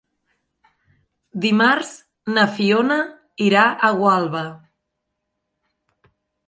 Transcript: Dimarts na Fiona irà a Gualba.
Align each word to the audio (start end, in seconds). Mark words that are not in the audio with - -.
Dimarts 1.43 1.91
na 2.37 2.47
Fiona 2.55 2.99
irà 3.49 3.69
a 3.91 3.95
Gualba. 4.03 4.45